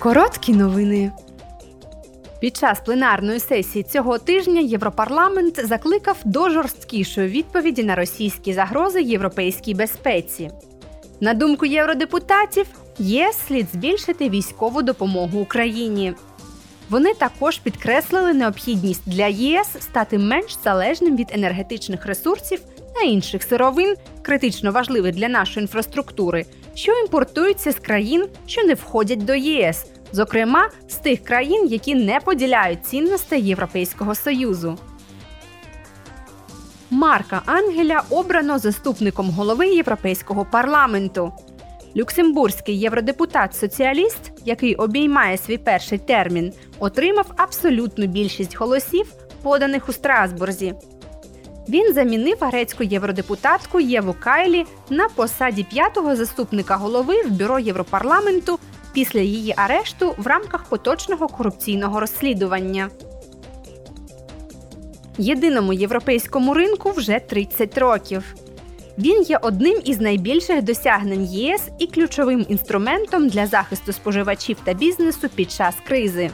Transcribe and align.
Короткі 0.00 0.52
новини. 0.52 1.12
Під 2.40 2.56
час 2.56 2.80
пленарної 2.80 3.40
сесії 3.40 3.82
цього 3.82 4.18
тижня 4.18 4.60
Європарламент 4.60 5.66
закликав 5.66 6.16
до 6.24 6.50
жорсткішої 6.50 7.28
відповіді 7.28 7.84
на 7.84 7.94
російські 7.94 8.52
загрози 8.52 9.02
європейській 9.02 9.74
безпеці. 9.74 10.50
На 11.20 11.34
думку 11.34 11.66
євродепутатів, 11.66 12.66
ЄС 12.98 13.38
слід 13.48 13.66
збільшити 13.72 14.28
військову 14.28 14.82
допомогу 14.82 15.40
Україні. 15.40 16.14
Вони 16.90 17.14
також 17.14 17.58
підкреслили 17.58 18.32
необхідність 18.32 19.02
для 19.06 19.26
ЄС 19.26 19.68
стати 19.80 20.18
менш 20.18 20.58
залежним 20.64 21.16
від 21.16 21.28
енергетичних 21.32 22.06
ресурсів 22.06 22.60
та 22.94 23.00
інших 23.00 23.42
сировин, 23.42 23.94
критично 24.22 24.72
важливих 24.72 25.14
для 25.14 25.28
нашої 25.28 25.64
інфраструктури, 25.64 26.46
що 26.74 26.92
імпортуються 26.92 27.72
з 27.72 27.78
країн, 27.78 28.26
що 28.46 28.62
не 28.62 28.74
входять 28.74 29.24
до 29.24 29.34
ЄС, 29.34 29.86
зокрема 30.12 30.70
з 30.88 30.94
тих 30.94 31.24
країн, 31.24 31.66
які 31.66 31.94
не 31.94 32.20
поділяють 32.20 32.86
цінностей 32.86 33.42
Європейського 33.42 34.14
Союзу. 34.14 34.78
Марка 36.90 37.42
Ангеля 37.46 38.02
обрано 38.10 38.58
заступником 38.58 39.30
голови 39.30 39.68
Європейського 39.68 40.46
парламенту. 40.52 41.32
Люксембурзький 41.96 42.88
євродепутат-соціаліст, 42.88 44.32
який 44.44 44.74
обіймає 44.74 45.38
свій 45.38 45.58
перший 45.58 45.98
термін, 45.98 46.52
отримав 46.78 47.26
абсолютну 47.36 48.06
більшість 48.06 48.56
голосів, 48.56 49.12
поданих 49.42 49.88
у 49.88 49.92
Страсбурзі. 49.92 50.74
Він 51.70 51.94
замінив 51.94 52.36
грецьку 52.40 52.84
євродепутатку 52.84 53.80
Єву 53.80 54.14
Кайлі 54.20 54.64
на 54.90 55.08
посаді 55.08 55.62
п'ятого 55.62 56.16
заступника 56.16 56.76
голови 56.76 57.22
в 57.22 57.30
бюро 57.30 57.58
Європарламенту 57.58 58.58
після 58.92 59.20
її 59.20 59.54
арешту 59.56 60.14
в 60.18 60.26
рамках 60.26 60.64
поточного 60.64 61.28
корупційного 61.28 62.00
розслідування. 62.00 62.90
Єдиному 65.18 65.72
європейському 65.72 66.54
ринку 66.54 66.90
вже 66.90 67.18
30 67.18 67.78
років. 67.78 68.24
Він 68.98 69.22
є 69.22 69.38
одним 69.42 69.80
із 69.84 70.00
найбільших 70.00 70.62
досягнень 70.62 71.24
ЄС 71.24 71.68
і 71.78 71.86
ключовим 71.86 72.46
інструментом 72.48 73.28
для 73.28 73.46
захисту 73.46 73.92
споживачів 73.92 74.56
та 74.64 74.74
бізнесу 74.74 75.28
під 75.34 75.50
час 75.50 75.74
кризи. 75.86 76.30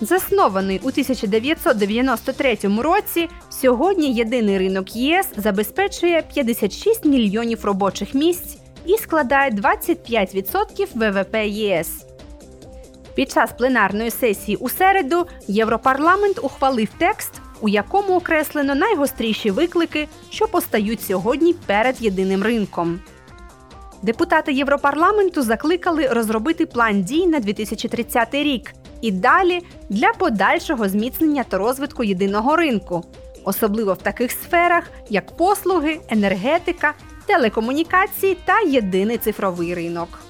Заснований 0.00 0.78
у 0.78 0.88
1993 0.88 2.58
році, 2.78 3.28
сьогодні 3.50 4.12
єдиний 4.12 4.58
ринок 4.58 4.96
ЄС 4.96 5.28
забезпечує 5.36 6.22
56 6.34 7.04
мільйонів 7.04 7.64
робочих 7.64 8.14
місць 8.14 8.58
і 8.84 8.96
складає 8.96 9.50
25% 9.50 10.86
ВВП 10.94 11.34
ЄС. 11.46 12.06
Під 13.14 13.30
час 13.30 13.52
пленарної 13.52 14.10
сесії 14.10 14.56
у 14.56 14.68
середу 14.68 15.26
Європарламент 15.48 16.38
ухвалив 16.42 16.88
текст, 16.98 17.32
у 17.60 17.68
якому 17.68 18.16
окреслено 18.16 18.74
найгостріші 18.74 19.50
виклики, 19.50 20.08
що 20.30 20.46
постають 20.46 21.02
сьогодні 21.02 21.54
перед 21.66 22.02
єдиним 22.02 22.42
ринком. 22.42 23.00
Депутати 24.02 24.52
Європарламенту 24.52 25.42
закликали 25.42 26.06
розробити 26.06 26.66
план 26.66 27.02
дій 27.02 27.26
на 27.26 27.40
2030 27.40 28.34
рік 28.34 28.72
і 29.00 29.10
далі 29.10 29.60
для 29.88 30.12
подальшого 30.12 30.88
зміцнення 30.88 31.44
та 31.44 31.58
розвитку 31.58 32.04
єдиного 32.04 32.56
ринку, 32.56 33.04
особливо 33.44 33.92
в 33.92 34.02
таких 34.02 34.32
сферах, 34.32 34.84
як 35.08 35.36
послуги, 35.36 36.00
енергетика, 36.08 36.94
телекомунікації 37.26 38.36
та 38.44 38.60
єдиний 38.60 39.18
цифровий 39.18 39.74
ринок. 39.74 40.29